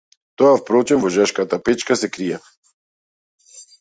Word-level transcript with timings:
Тоа 0.41 0.53
впрочем 0.61 1.03
во 1.03 1.11
жешката 1.17 1.59
печка 1.67 1.99
се 2.05 2.09
крие. 2.17 2.41